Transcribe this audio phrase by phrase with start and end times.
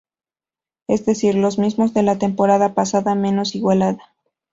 [0.87, 4.15] Es decir, los mismos de la temporada pasada menos Igualada.